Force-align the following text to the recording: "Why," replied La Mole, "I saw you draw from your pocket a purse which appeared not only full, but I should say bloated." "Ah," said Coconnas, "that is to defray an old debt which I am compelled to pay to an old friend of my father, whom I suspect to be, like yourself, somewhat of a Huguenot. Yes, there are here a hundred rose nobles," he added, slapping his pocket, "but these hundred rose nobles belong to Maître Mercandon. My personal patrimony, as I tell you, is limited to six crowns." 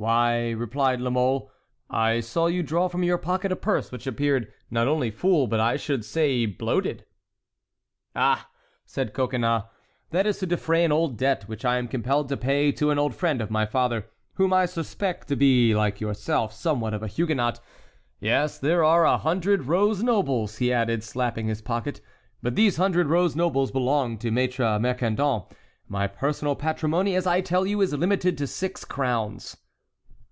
"Why," 0.00 0.50
replied 0.52 1.00
La 1.00 1.10
Mole, 1.10 1.50
"I 1.90 2.20
saw 2.20 2.46
you 2.46 2.62
draw 2.62 2.86
from 2.86 3.02
your 3.02 3.18
pocket 3.18 3.50
a 3.50 3.56
purse 3.56 3.90
which 3.90 4.06
appeared 4.06 4.46
not 4.70 4.86
only 4.86 5.10
full, 5.10 5.48
but 5.48 5.58
I 5.58 5.74
should 5.76 6.04
say 6.04 6.46
bloated." 6.46 7.04
"Ah," 8.14 8.48
said 8.86 9.12
Coconnas, 9.12 9.64
"that 10.10 10.24
is 10.24 10.38
to 10.38 10.46
defray 10.46 10.84
an 10.84 10.92
old 10.92 11.16
debt 11.16 11.48
which 11.48 11.64
I 11.64 11.78
am 11.78 11.88
compelled 11.88 12.28
to 12.28 12.36
pay 12.36 12.70
to 12.70 12.90
an 12.92 12.98
old 13.00 13.12
friend 13.16 13.40
of 13.40 13.50
my 13.50 13.66
father, 13.66 14.06
whom 14.34 14.52
I 14.52 14.66
suspect 14.66 15.26
to 15.26 15.34
be, 15.34 15.74
like 15.74 16.00
yourself, 16.00 16.52
somewhat 16.52 16.94
of 16.94 17.02
a 17.02 17.08
Huguenot. 17.08 17.58
Yes, 18.20 18.56
there 18.56 18.84
are 18.84 18.98
here 19.04 19.14
a 19.14 19.18
hundred 19.18 19.64
rose 19.64 20.00
nobles," 20.00 20.58
he 20.58 20.72
added, 20.72 21.02
slapping 21.02 21.48
his 21.48 21.60
pocket, 21.60 22.00
"but 22.40 22.54
these 22.54 22.76
hundred 22.76 23.08
rose 23.08 23.34
nobles 23.34 23.72
belong 23.72 24.16
to 24.18 24.30
Maître 24.30 24.80
Mercandon. 24.80 25.42
My 25.88 26.06
personal 26.06 26.54
patrimony, 26.54 27.16
as 27.16 27.26
I 27.26 27.40
tell 27.40 27.66
you, 27.66 27.80
is 27.80 27.92
limited 27.92 28.38
to 28.38 28.46
six 28.46 28.84
crowns." 28.84 29.56